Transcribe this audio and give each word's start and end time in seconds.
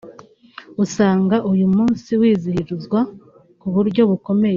usanga 0.83 1.35
uyu 1.51 1.65
munsi 1.77 2.09
wizihizwa 2.21 2.99
ku 3.59 3.67
buryo 3.73 4.01
bukomeye 4.11 4.49